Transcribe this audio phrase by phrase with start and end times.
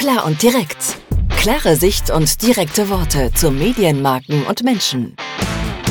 [0.00, 0.96] Klar und direkt.
[1.36, 5.14] Klare Sicht und direkte Worte zu Medienmarken und Menschen.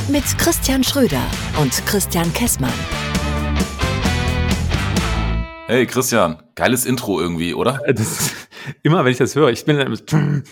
[0.10, 1.22] Mit Christian Schröder
[1.62, 2.74] und Christian Kessmann.
[5.68, 7.88] Hey Christian, geiles Intro irgendwie, oder?
[7.88, 8.34] Äh, das,
[8.82, 10.44] immer wenn ich das höre, ich bin dann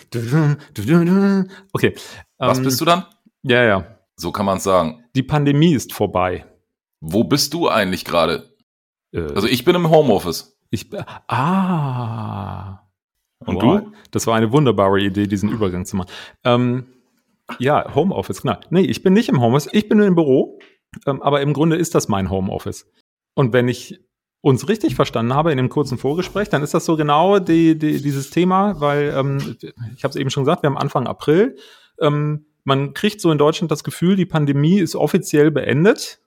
[1.74, 1.96] Okay.
[2.38, 3.06] Was ähm, bist du dann?
[3.42, 3.98] Ja, ja.
[4.18, 5.04] So kann man es sagen.
[5.16, 6.46] Die Pandemie ist vorbei.
[7.00, 8.56] Wo bist du eigentlich gerade?
[9.12, 10.60] Äh, Also ich bin im Homeoffice.
[10.70, 10.92] ich
[11.28, 12.84] Ah.
[13.46, 13.82] Und Wow.
[13.82, 13.92] du?
[14.12, 16.10] Das war eine wunderbare Idee, diesen Übergang zu machen.
[16.44, 16.86] Ähm,
[17.60, 18.60] ja, Homeoffice, klar.
[18.70, 20.60] Nee, ich bin nicht im Homeoffice, ich bin im Büro,
[21.06, 22.86] ähm, aber im Grunde ist das mein Homeoffice.
[23.36, 24.00] Und wenn ich
[24.42, 28.02] uns richtig verstanden habe in dem kurzen Vorgespräch, dann ist das so genau die, die,
[28.02, 29.58] dieses Thema, weil ähm,
[29.96, 31.56] ich habe es eben schon gesagt, wir haben Anfang April.
[32.02, 36.20] Ähm, man kriegt so in Deutschland das Gefühl, die Pandemie ist offiziell beendet,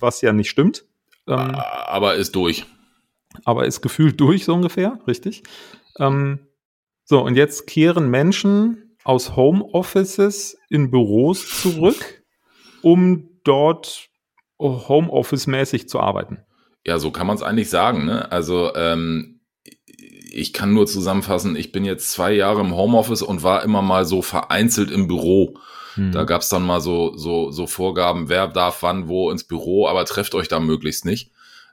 [0.00, 0.84] was ja nicht stimmt.
[1.28, 1.54] Ähm,
[1.86, 2.64] Aber ist durch.
[3.44, 5.42] aber ist gefühlt durch, so ungefähr, richtig.
[5.98, 6.46] Ähm,
[7.04, 12.22] so, und jetzt kehren Menschen aus Homeoffices in Büros zurück,
[12.82, 14.08] um dort
[14.58, 16.38] Homeoffice-mäßig zu arbeiten.
[16.84, 18.06] Ja, so kann man es eigentlich sagen.
[18.06, 18.30] Ne?
[18.30, 19.40] Also ähm,
[20.32, 24.04] ich kann nur zusammenfassen, ich bin jetzt zwei Jahre im Homeoffice und war immer mal
[24.04, 25.58] so vereinzelt im Büro.
[25.94, 26.12] Hm.
[26.12, 29.86] Da gab es dann mal so, so, so Vorgaben, wer darf wann wo ins Büro,
[29.88, 31.31] aber trefft euch da möglichst nicht.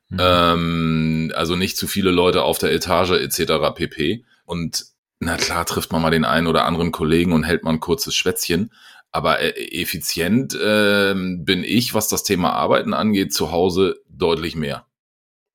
[0.09, 0.17] Mhm.
[0.19, 3.75] Ähm, also nicht zu viele Leute auf der Etage etc.
[3.75, 4.25] pp.
[4.45, 4.85] Und
[5.19, 8.15] na klar trifft man mal den einen oder anderen Kollegen und hält mal ein kurzes
[8.15, 8.71] Schwätzchen.
[9.11, 14.85] Aber äh, effizient ähm, bin ich, was das Thema Arbeiten angeht, zu Hause deutlich mehr.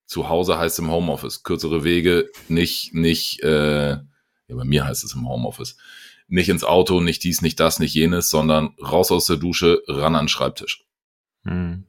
[0.06, 1.42] Zu Hause heißt im Homeoffice.
[1.42, 4.04] Kürzere Wege, nicht, nicht, äh, ja,
[4.48, 5.76] bei mir heißt es im Homeoffice.
[6.26, 10.14] Nicht ins Auto, nicht dies, nicht das, nicht jenes, sondern raus aus der Dusche, ran
[10.14, 10.84] an den Schreibtisch.
[11.44, 11.84] Hm.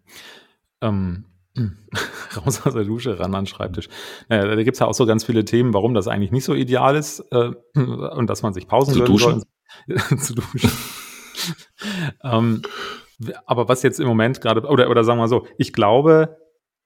[0.81, 1.25] Ähm, hm.
[2.37, 3.87] raus aus der Dusche, ran an den Schreibtisch.
[4.29, 6.95] Naja, da gibt's ja auch so ganz viele Themen, warum das eigentlich nicht so ideal
[6.95, 9.43] ist äh, und dass man sich Pausen Zu duschen?
[9.87, 10.17] soll.
[10.19, 10.71] zu duschen.
[12.23, 12.61] ähm,
[13.45, 16.37] aber was jetzt im Moment gerade, oder, oder sagen wir so, ich glaube,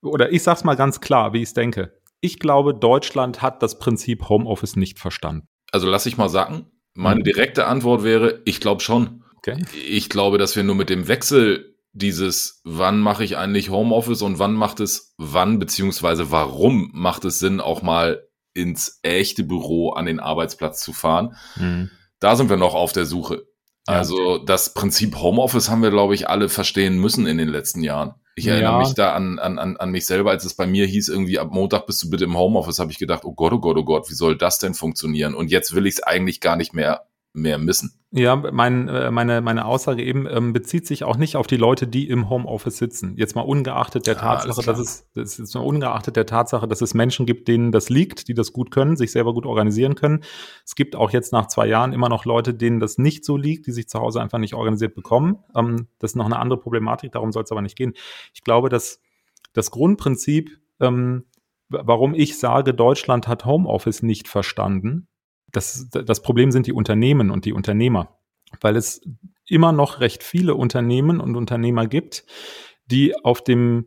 [0.01, 1.93] oder ich sag's mal ganz klar, wie ich es denke.
[2.21, 5.47] Ich glaube, Deutschland hat das Prinzip Homeoffice nicht verstanden.
[5.71, 6.67] Also lass ich mal sagen.
[6.95, 7.23] Meine Mhm.
[7.23, 9.23] direkte Antwort wäre, ich glaube schon.
[9.37, 9.63] Okay?
[9.87, 11.68] Ich glaube, dass wir nur mit dem Wechsel
[12.01, 17.39] dieses, wann mache ich eigentlich Homeoffice und wann macht es, wann beziehungsweise warum macht es
[17.39, 18.23] Sinn, auch mal
[18.53, 21.37] ins echte Büro an den Arbeitsplatz zu fahren.
[22.19, 23.45] Da sind wir noch auf der Suche.
[23.87, 23.95] Ja.
[23.95, 28.15] Also das Prinzip Homeoffice haben wir, glaube ich, alle verstehen müssen in den letzten Jahren.
[28.35, 28.79] Ich erinnere Ja.
[28.79, 31.49] mich da an, an, an, an mich selber, als es bei mir hieß, irgendwie ab
[31.51, 34.09] Montag bist du bitte im Homeoffice, habe ich gedacht, oh Gott, oh Gott, oh Gott,
[34.09, 35.33] wie soll das denn funktionieren?
[35.35, 37.93] Und jetzt will ich es eigentlich gar nicht mehr, mehr missen.
[38.11, 41.85] Ja, mein, äh, meine, meine Aussage eben ähm, bezieht sich auch nicht auf die Leute,
[41.85, 43.15] die im Homeoffice sitzen.
[43.17, 46.81] Jetzt mal ungeachtet der Ja, Tatsache, dass es, das ist mal ungeachtet der Tatsache, dass
[46.81, 50.23] es Menschen gibt, denen das liegt, die das gut können, sich selber gut organisieren können.
[50.65, 53.67] Es gibt auch jetzt nach zwei Jahren immer noch Leute, denen das nicht so liegt,
[53.67, 55.37] die sich zu Hause einfach nicht organisiert bekommen.
[55.55, 57.93] Ähm, das ist noch eine andere Problematik, darum soll es aber nicht gehen.
[58.33, 59.01] Ich glaube, dass
[59.53, 61.25] das Grundprinzip, ähm,
[61.69, 65.08] warum ich sage, Deutschland hat Homeoffice nicht verstanden,
[65.51, 68.17] das, das Problem sind die Unternehmen und die Unternehmer,
[68.61, 69.01] weil es
[69.47, 72.25] immer noch recht viele Unternehmen und Unternehmer gibt,
[72.85, 73.85] die auf dem,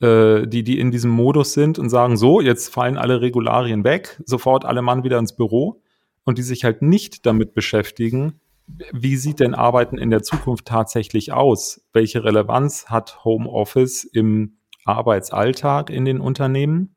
[0.00, 4.20] äh, die, die in diesem Modus sind und sagen, so, jetzt fallen alle Regularien weg,
[4.24, 5.82] sofort alle Mann wieder ins Büro
[6.24, 8.40] und die sich halt nicht damit beschäftigen,
[8.92, 11.84] wie sieht denn Arbeiten in der Zukunft tatsächlich aus?
[11.92, 16.94] Welche Relevanz hat Homeoffice im Arbeitsalltag in den Unternehmen?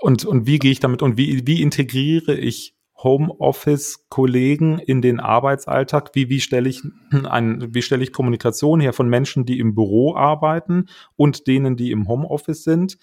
[0.00, 6.10] Und, und wie gehe ich damit und wie, wie integriere ich Homeoffice-Kollegen in den Arbeitsalltag?
[6.14, 6.82] Wie, wie stelle ich
[7.28, 10.86] ein, wie stelle ich Kommunikation her von Menschen, die im Büro arbeiten
[11.16, 12.98] und denen, die im Homeoffice sind?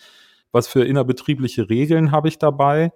[0.52, 2.92] Was für innerbetriebliche Regeln habe ich dabei?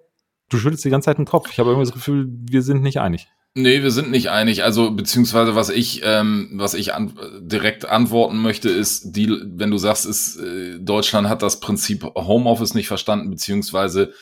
[0.50, 1.50] Du schüttelst die ganze Zeit den Kopf.
[1.52, 3.30] Ich habe irgendwie das Gefühl, wir sind nicht einig.
[3.56, 4.64] Nee, wir sind nicht einig.
[4.64, 9.78] Also, beziehungsweise, was ich, ähm, was ich an, direkt antworten möchte, ist, die, wenn du
[9.78, 14.14] sagst, ist, äh, Deutschland hat das Prinzip Homeoffice nicht verstanden, beziehungsweise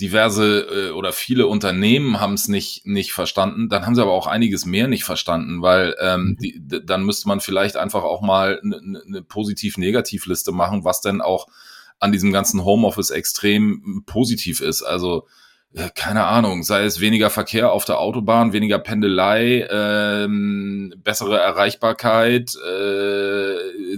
[0.00, 4.26] diverse äh, oder viele Unternehmen haben es nicht, nicht verstanden, dann haben sie aber auch
[4.26, 8.60] einiges mehr nicht verstanden, weil ähm, die, d- dann müsste man vielleicht einfach auch mal
[8.62, 11.48] eine ne Positiv-Negativ-Liste machen, was denn auch
[11.98, 14.82] an diesem ganzen Homeoffice extrem positiv ist.
[14.82, 15.26] Also,
[15.72, 22.54] ja, keine Ahnung, sei es weniger Verkehr auf der Autobahn, weniger Pendelei, ähm, bessere Erreichbarkeit.
[22.56, 23.96] Äh,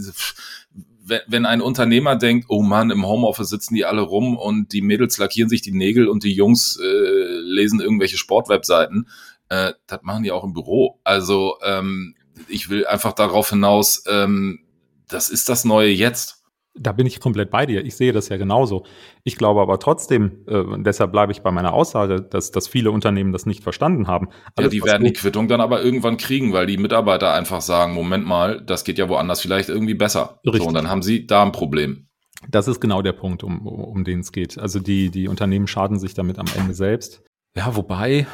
[1.11, 4.81] wenn, wenn ein Unternehmer denkt, oh Mann, im Homeoffice sitzen die alle rum und die
[4.81, 9.09] Mädels lackieren sich die Nägel und die Jungs äh, lesen irgendwelche Sportwebseiten,
[9.51, 11.01] äh, das machen die auch im Büro.
[11.05, 12.15] Also ähm,
[12.49, 14.61] ich will einfach darauf hinaus, ähm,
[15.09, 16.40] das ist das neue Jetzt.
[16.83, 17.85] Da bin ich komplett bei dir.
[17.85, 18.85] Ich sehe das ja genauso.
[19.23, 23.33] Ich glaube aber trotzdem, äh, deshalb bleibe ich bei meiner Aussage, dass, dass viele Unternehmen
[23.33, 24.29] das nicht verstanden haben.
[24.57, 27.93] Alles, ja, die werden die Quittung dann aber irgendwann kriegen, weil die Mitarbeiter einfach sagen,
[27.93, 30.41] Moment mal, das geht ja woanders vielleicht irgendwie besser.
[30.45, 30.63] Richtig.
[30.63, 32.07] So, und dann haben sie da ein Problem.
[32.49, 34.59] Das ist genau der Punkt, um, um den es geht.
[34.59, 37.23] Also die, die Unternehmen schaden sich damit am Ende selbst.
[37.55, 38.27] Ja, wobei,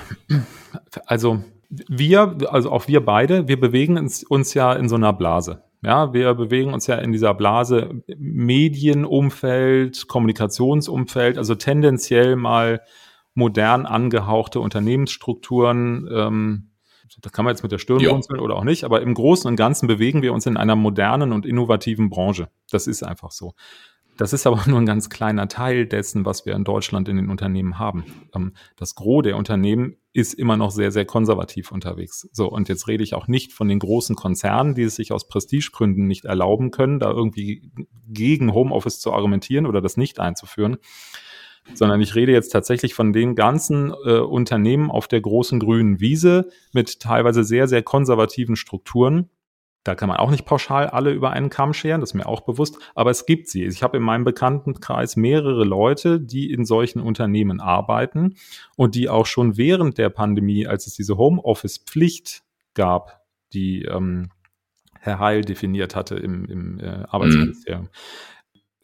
[1.06, 5.64] also wir, also auch wir beide, wir bewegen uns, uns ja in so einer Blase.
[5.82, 12.81] Ja, wir bewegen uns ja in dieser Blase Medienumfeld, Kommunikationsumfeld, also tendenziell mal
[13.34, 16.08] modern angehauchte Unternehmensstrukturen.
[16.11, 16.70] Ähm,
[17.20, 19.56] da kann man jetzt mit der Stirn runzeln oder auch nicht, aber im Großen und
[19.56, 22.49] Ganzen bewegen wir uns in einer modernen und innovativen Branche.
[22.70, 23.55] Das ist einfach so.
[24.16, 27.30] Das ist aber nur ein ganz kleiner Teil dessen, was wir in Deutschland in den
[27.30, 28.04] Unternehmen haben.
[28.34, 32.28] Ähm, das Gros der Unternehmen ist immer noch sehr, sehr konservativ unterwegs.
[32.32, 35.28] So, und jetzt rede ich auch nicht von den großen Konzernen, die es sich aus
[35.28, 37.70] Prestigegründen nicht erlauben können, da irgendwie
[38.08, 40.78] gegen Homeoffice zu argumentieren oder das nicht einzuführen,
[41.74, 46.48] sondern ich rede jetzt tatsächlich von den ganzen äh, Unternehmen auf der großen grünen Wiese
[46.72, 49.28] mit teilweise sehr, sehr konservativen Strukturen,
[49.86, 52.42] da kann man auch nicht pauschal alle über einen Kamm scheren, das ist mir auch
[52.42, 53.64] bewusst, aber es gibt sie.
[53.64, 58.36] Ich habe in meinem Bekanntenkreis mehrere Leute, die in solchen Unternehmen arbeiten
[58.76, 62.42] und die auch schon während der Pandemie, als es diese Homeoffice-Pflicht
[62.74, 63.22] gab,
[63.52, 64.30] die ähm,
[65.00, 67.88] Herr Heil definiert hatte im, im äh, Arbeitsministerium, mhm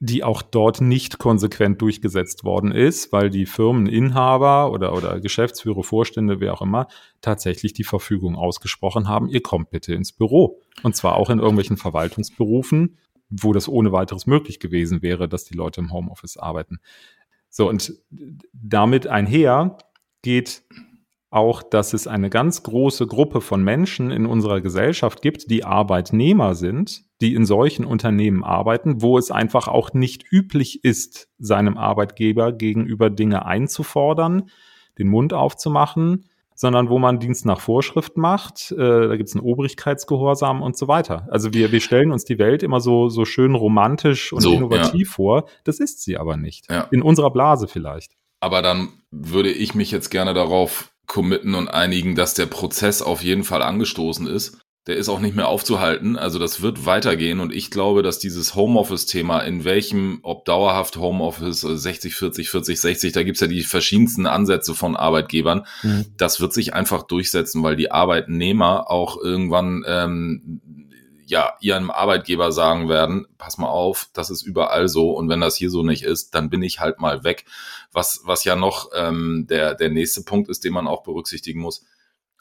[0.04, 6.40] die auch dort nicht konsequent durchgesetzt worden ist, weil die Firmeninhaber oder, oder Geschäftsführer, Vorstände,
[6.40, 6.88] wer auch immer,
[7.20, 10.58] tatsächlich die Verfügung ausgesprochen haben, ihr kommt bitte ins Büro.
[10.82, 12.98] Und zwar auch in irgendwelchen Verwaltungsberufen,
[13.30, 16.80] wo das ohne weiteres möglich gewesen wäre, dass die Leute im Homeoffice arbeiten.
[17.48, 17.92] So, und
[18.52, 19.78] damit einher
[20.22, 20.64] geht
[21.32, 26.54] auch, dass es eine ganz große Gruppe von Menschen in unserer Gesellschaft gibt, die Arbeitnehmer
[26.54, 32.52] sind, die in solchen Unternehmen arbeiten, wo es einfach auch nicht üblich ist, seinem Arbeitgeber
[32.52, 34.50] gegenüber Dinge einzufordern,
[34.98, 38.70] den Mund aufzumachen, sondern wo man Dienst nach Vorschrift macht.
[38.72, 41.26] Äh, da gibt es einen Obrigkeitsgehorsam und so weiter.
[41.30, 45.08] Also wir, wir stellen uns die Welt immer so, so schön romantisch und so, innovativ
[45.08, 45.14] ja.
[45.14, 45.48] vor.
[45.64, 46.70] Das ist sie aber nicht.
[46.70, 46.88] Ja.
[46.90, 48.12] In unserer Blase vielleicht.
[48.40, 53.22] Aber dann würde ich mich jetzt gerne darauf committen und einigen, dass der Prozess auf
[53.22, 54.56] jeden Fall angestoßen ist.
[54.86, 56.16] Der ist auch nicht mehr aufzuhalten.
[56.16, 61.60] Also das wird weitergehen und ich glaube, dass dieses Homeoffice-Thema, in welchem, ob dauerhaft Homeoffice
[61.60, 66.06] 60, 40, 40, 60, da gibt's ja die verschiedensten Ansätze von Arbeitgebern, mhm.
[66.16, 70.62] das wird sich einfach durchsetzen, weil die Arbeitnehmer auch irgendwann ähm,
[71.26, 75.56] ja ihrem Arbeitgeber sagen werden, pass mal auf, das ist überall so und wenn das
[75.56, 77.44] hier so nicht ist, dann bin ich halt mal weg.
[77.92, 81.84] Was, was ja noch ähm, der, der nächste Punkt ist, den man auch berücksichtigen muss.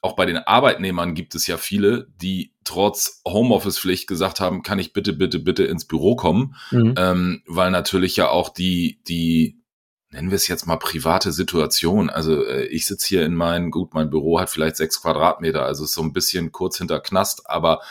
[0.01, 4.93] Auch bei den Arbeitnehmern gibt es ja viele, die trotz Homeoffice-Pflicht gesagt haben, kann ich
[4.93, 6.95] bitte, bitte, bitte ins Büro kommen, mhm.
[6.97, 9.61] ähm, weil natürlich ja auch die, die
[10.11, 12.09] nennen wir es jetzt mal private Situation.
[12.09, 15.85] Also äh, ich sitze hier in meinem, gut, mein Büro hat vielleicht sechs Quadratmeter, also
[15.85, 17.81] ist so ein bisschen kurz hinter Knast, aber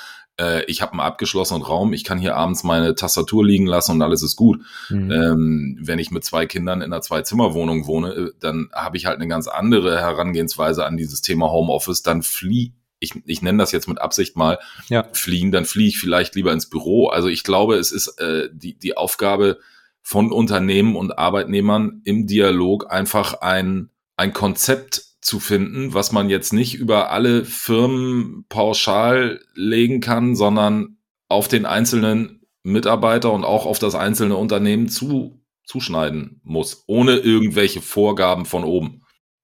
[0.40, 4.02] äh, ich habe einen abgeschlossenen Raum, ich kann hier abends meine Tastatur liegen lassen und
[4.02, 4.60] alles ist gut.
[4.88, 5.10] Mhm.
[5.10, 9.16] Ähm, wenn ich mit zwei Kindern in einer Zwei-Zimmer-Wohnung wohne, äh, dann habe ich halt
[9.16, 12.02] eine ganz andere Herangehensweise an dieses Thema Homeoffice.
[12.02, 12.72] Dann flieh
[13.02, 14.58] ich, ich nenne das jetzt mit Absicht mal,
[14.88, 15.06] ja.
[15.12, 17.08] fliehen, dann fliehe ich vielleicht lieber ins Büro.
[17.08, 19.58] Also ich glaube, es ist äh, die, die Aufgabe
[20.02, 23.88] von Unternehmen und Arbeitnehmern im Dialog einfach ein,
[24.18, 30.98] ein Konzept zu finden, was man jetzt nicht über alle Firmen pauschal legen kann, sondern
[31.28, 37.80] auf den einzelnen Mitarbeiter und auch auf das einzelne Unternehmen zu, zuschneiden muss, ohne irgendwelche
[37.80, 39.02] Vorgaben von oben.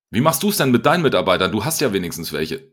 [0.09, 1.51] Wie machst du es denn mit deinen Mitarbeitern?
[1.51, 2.71] Du hast ja wenigstens welche.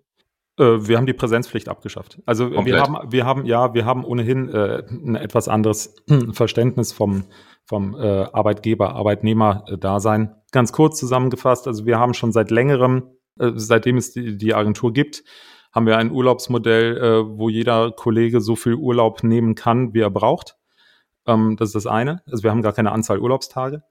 [0.59, 2.21] Äh, wir haben die Präsenzpflicht abgeschafft.
[2.27, 2.67] Also Komplett.
[2.67, 5.97] wir haben, wir haben, ja, wir haben ohnehin äh, ein etwas anderes
[6.33, 7.25] Verständnis vom,
[7.65, 10.37] vom äh, Arbeitgeber-Arbeitnehmer-Dasein.
[10.55, 14.93] Ganz kurz zusammengefasst, also wir haben schon seit längerem, äh, seitdem es die, die Agentur
[14.93, 15.25] gibt,
[15.73, 20.11] haben wir ein Urlaubsmodell, äh, wo jeder Kollege so viel Urlaub nehmen kann, wie er
[20.11, 20.57] braucht.
[21.27, 22.23] Ähm, das ist das eine.
[22.31, 23.83] Also wir haben gar keine Anzahl Urlaubstage.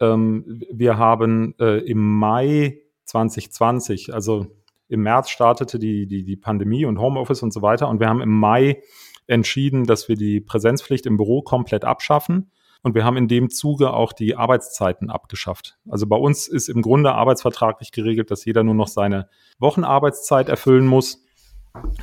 [0.00, 4.48] Ähm, wir haben äh, im Mai 2020, also
[4.88, 7.88] im März startete die, die, die Pandemie und Homeoffice und so weiter.
[7.88, 8.82] Und wir haben im Mai
[9.28, 12.50] entschieden, dass wir die Präsenzpflicht im Büro komplett abschaffen.
[12.82, 15.78] Und wir haben in dem Zuge auch die Arbeitszeiten abgeschafft.
[15.88, 20.86] Also bei uns ist im Grunde arbeitsvertraglich geregelt, dass jeder nur noch seine Wochenarbeitszeit erfüllen
[20.86, 21.24] muss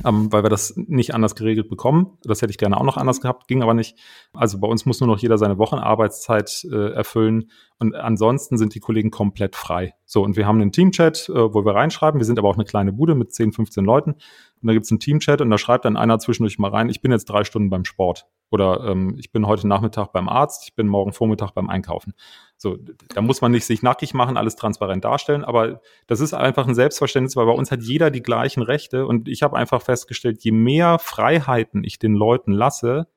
[0.04, 2.18] ähm, weil wir das nicht anders geregelt bekommen.
[2.22, 3.98] Das hätte ich gerne auch noch anders gehabt, ging aber nicht.
[4.32, 8.80] Also bei uns muss nur noch jeder seine Wochenarbeitszeit äh, erfüllen und ansonsten sind die
[8.80, 9.94] Kollegen komplett frei.
[10.04, 12.20] So, und wir haben einen Teamchat, äh, wo wir reinschreiben.
[12.20, 14.12] Wir sind aber auch eine kleine Bude mit 10, 15 Leuten.
[14.12, 17.00] Und da gibt es einen Teamchat und da schreibt dann einer zwischendurch mal rein, ich
[17.00, 18.26] bin jetzt drei Stunden beim Sport.
[18.50, 22.14] Oder ähm, ich bin heute Nachmittag beim Arzt, ich bin morgen Vormittag beim Einkaufen.
[22.56, 22.78] So,
[23.14, 26.74] da muss man nicht sich nackig machen, alles transparent darstellen, aber das ist einfach ein
[26.74, 30.52] Selbstverständnis, weil bei uns hat jeder die gleichen Rechte und ich habe einfach festgestellt, je
[30.52, 33.08] mehr Freiheiten ich den Leuten lasse,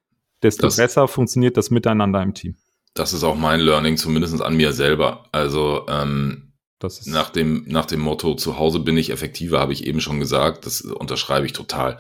[0.42, 2.56] desto das, besser funktioniert das Miteinander im Team.
[2.94, 5.26] Das ist auch mein Learning, zumindest an mir selber.
[5.32, 6.49] Also ähm,
[6.80, 10.02] das ist nach, dem, nach dem Motto, zu Hause bin ich effektiver, habe ich eben
[10.02, 12.00] schon gesagt, das unterschreibe ich total.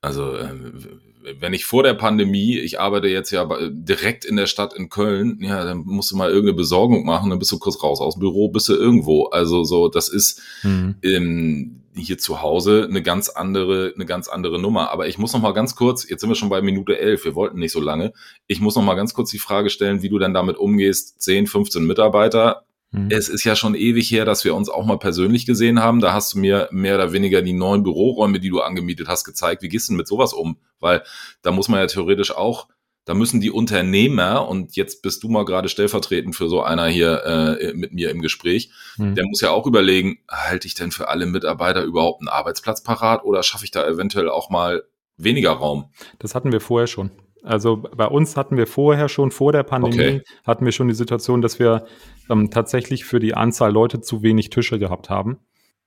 [0.00, 1.00] Also ähm,
[1.40, 5.38] wenn ich vor der Pandemie, ich arbeite jetzt ja direkt in der Stadt in Köln,
[5.40, 8.20] ja, dann musst du mal irgendeine Besorgung machen, dann bist du kurz raus aus dem
[8.20, 9.24] Büro, bist du irgendwo.
[9.26, 10.96] Also so, das ist mhm.
[11.02, 14.90] ähm, hier zu Hause eine ganz andere, eine ganz andere Nummer.
[14.90, 17.34] Aber ich muss noch mal ganz kurz, jetzt sind wir schon bei Minute elf, wir
[17.34, 18.12] wollten nicht so lange.
[18.46, 21.46] Ich muss noch mal ganz kurz die Frage stellen, wie du denn damit umgehst, 10,
[21.46, 22.64] 15 Mitarbeiter,
[22.94, 23.08] Mhm.
[23.10, 26.00] Es ist ja schon ewig her, dass wir uns auch mal persönlich gesehen haben.
[26.00, 29.62] Da hast du mir mehr oder weniger die neuen Büroräume, die du angemietet hast, gezeigt.
[29.62, 30.58] Wie gehst du denn mit sowas um?
[30.78, 31.02] Weil
[31.42, 32.68] da muss man ja theoretisch auch,
[33.04, 37.24] da müssen die Unternehmer, und jetzt bist du mal gerade stellvertretend für so einer hier
[37.24, 39.14] äh, mit mir im Gespräch, mhm.
[39.14, 43.24] der muss ja auch überlegen, halte ich denn für alle Mitarbeiter überhaupt einen Arbeitsplatz parat
[43.24, 44.84] oder schaffe ich da eventuell auch mal
[45.16, 45.90] weniger Raum?
[46.18, 47.10] Das hatten wir vorher schon.
[47.44, 50.22] Also bei uns hatten wir vorher schon, vor der Pandemie, okay.
[50.46, 51.84] hatten wir schon die Situation, dass wir
[52.30, 55.38] ähm, tatsächlich für die Anzahl Leute zu wenig Tische gehabt haben.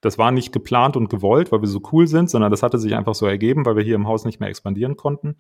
[0.02, 2.96] Das war nicht geplant und gewollt, weil wir so cool sind, sondern das hatte sich
[2.96, 5.36] einfach so ergeben, weil wir hier im Haus nicht mehr expandieren konnten.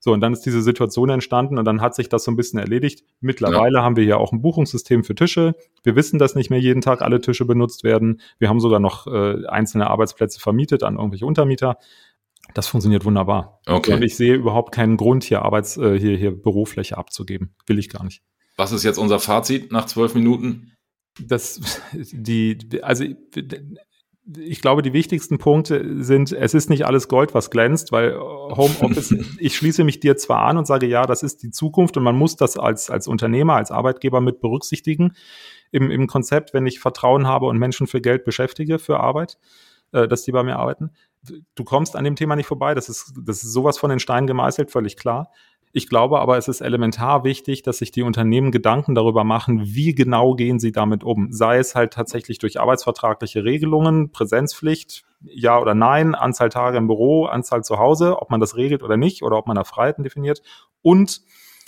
[0.00, 2.60] So, und dann ist diese Situation entstanden und dann hat sich das so ein bisschen
[2.60, 3.02] erledigt.
[3.20, 3.82] Mittlerweile ja.
[3.82, 5.56] haben wir hier auch ein Buchungssystem für Tische.
[5.82, 8.20] Wir wissen, dass nicht mehr jeden Tag alle Tische benutzt werden.
[8.38, 11.78] Wir haben sogar noch äh, einzelne Arbeitsplätze vermietet an irgendwelche Untermieter.
[12.54, 13.60] Das funktioniert wunderbar.
[13.66, 13.94] Okay.
[13.94, 17.54] Und ich sehe überhaupt keinen Grund, hier Arbeits, äh, hier, hier Bürofläche abzugeben.
[17.66, 18.22] Will ich gar nicht.
[18.56, 20.72] Was ist jetzt unser Fazit nach zwölf Minuten?
[21.20, 21.60] Das,
[21.92, 23.04] die, also,
[24.36, 29.14] ich glaube, die wichtigsten Punkte sind, es ist nicht alles Gold, was glänzt, weil Homeoffice,
[29.38, 32.16] ich schließe mich dir zwar an und sage, ja, das ist die Zukunft und man
[32.16, 35.12] muss das als, als Unternehmer, als Arbeitgeber mit berücksichtigen
[35.70, 39.38] im, im Konzept, wenn ich Vertrauen habe und Menschen für Geld beschäftige, für Arbeit,
[39.92, 40.90] äh, dass die bei mir arbeiten
[41.54, 42.74] du kommst an dem Thema nicht vorbei.
[42.74, 45.30] Das ist, das ist sowas von den Steinen gemeißelt, völlig klar.
[45.72, 49.94] Ich glaube aber, es ist elementar wichtig, dass sich die Unternehmen Gedanken darüber machen, wie
[49.94, 51.30] genau gehen sie damit um.
[51.30, 57.26] Sei es halt tatsächlich durch arbeitsvertragliche Regelungen, Präsenzpflicht, ja oder nein, Anzahl Tage im Büro,
[57.26, 60.42] Anzahl zu Hause, ob man das regelt oder nicht oder ob man da Freiheiten definiert.
[60.80, 61.20] Und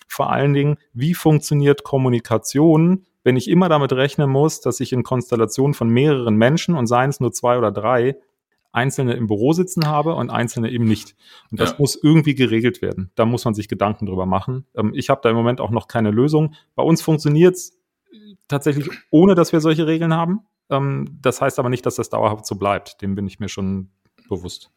[0.08, 5.02] vor allen Dingen, wie funktioniert Kommunikation, wenn ich immer damit rechnen muss, dass ich in
[5.02, 8.16] Konstellationen von mehreren Menschen und seien es nur zwei oder drei,
[8.72, 11.16] Einzelne im Büro sitzen habe und Einzelne eben nicht.
[11.50, 11.76] Und das ja.
[11.78, 13.10] muss irgendwie geregelt werden.
[13.16, 14.66] Da muss man sich Gedanken drüber machen.
[14.74, 16.54] Ähm, ich habe da im Moment auch noch keine Lösung.
[16.74, 17.78] Bei uns funktioniert es
[18.48, 20.40] tatsächlich, ohne dass wir solche Regeln haben.
[20.70, 23.02] Ähm, das heißt aber nicht, dass das dauerhaft so bleibt.
[23.02, 23.90] Dem bin ich mir schon
[24.28, 24.70] bewusst.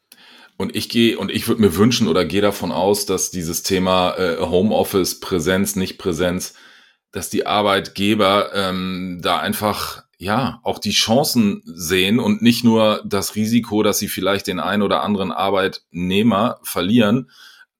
[0.56, 4.16] Und ich gehe und ich würde mir wünschen oder gehe davon aus, dass dieses Thema
[4.16, 6.54] äh, Homeoffice, Präsenz, nicht Präsenz,
[7.10, 13.34] dass die Arbeitgeber ähm, da einfach ja, auch die Chancen sehen und nicht nur das
[13.34, 17.30] Risiko, dass sie vielleicht den einen oder anderen Arbeitnehmer verlieren.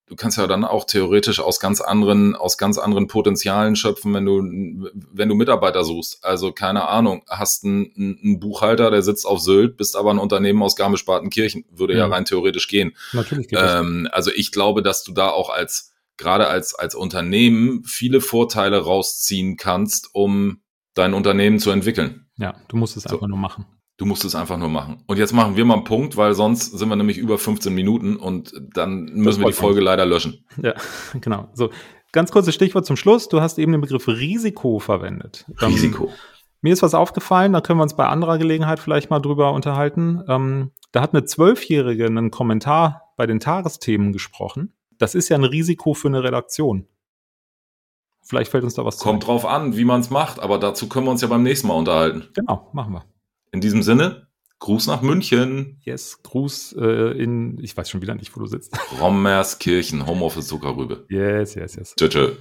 [0.06, 4.26] Du kannst ja dann auch theoretisch aus ganz anderen, aus ganz anderen Potenzialen schöpfen, wenn
[4.26, 6.22] du, wenn du Mitarbeiter suchst.
[6.22, 10.62] Also keine Ahnung, hast einen, einen Buchhalter, der sitzt auf Sylt, bist aber ein Unternehmen
[10.62, 12.00] aus Garmisch-Partenkirchen, würde ja.
[12.00, 12.94] ja rein theoretisch gehen.
[13.12, 17.82] Natürlich geht ähm, Also ich glaube, dass du da auch als, gerade als, als Unternehmen
[17.84, 20.60] viele Vorteile rausziehen kannst, um
[20.92, 22.23] dein Unternehmen zu entwickeln.
[22.36, 23.14] Ja, du musst es so.
[23.14, 23.66] einfach nur machen.
[23.96, 25.04] Du musst es einfach nur machen.
[25.06, 28.16] Und jetzt machen wir mal einen Punkt, weil sonst sind wir nämlich über 15 Minuten
[28.16, 29.84] und dann müssen wir die Folge nicht.
[29.84, 30.44] leider löschen.
[30.60, 30.74] Ja,
[31.20, 31.48] genau.
[31.54, 31.70] So,
[32.10, 33.28] ganz kurzes Stichwort zum Schluss.
[33.28, 35.44] Du hast eben den Begriff Risiko verwendet.
[35.60, 36.06] Ähm, Risiko.
[36.06, 36.12] Ähm,
[36.60, 40.24] mir ist was aufgefallen, da können wir uns bei anderer Gelegenheit vielleicht mal drüber unterhalten.
[40.28, 44.72] Ähm, da hat eine Zwölfjährige einen Kommentar bei den Tagesthemen gesprochen.
[44.98, 46.86] Das ist ja ein Risiko für eine Redaktion.
[48.24, 49.04] Vielleicht fällt uns da was zu.
[49.04, 51.68] Kommt drauf an, wie man es macht, aber dazu können wir uns ja beim nächsten
[51.68, 52.24] Mal unterhalten.
[52.34, 53.04] Genau, machen wir.
[53.52, 54.26] In diesem Sinne,
[54.60, 55.78] Gruß nach München.
[55.82, 58.74] Yes, Gruß äh, in, ich weiß schon wieder nicht, wo du sitzt.
[59.00, 61.04] Rommerskirchen, Homeoffice Zuckerrübe.
[61.10, 61.94] Yes, yes, yes.
[61.96, 62.32] Tschö, tschö.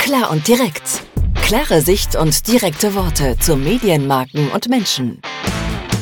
[0.00, 1.04] Klar und direkt.
[1.42, 5.20] Klare Sicht und direkte Worte zu Medienmarken und Menschen.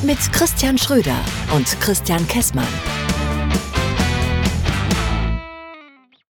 [0.02, 1.18] Mit Christian Schröder
[1.54, 2.66] und Christian Kessmann.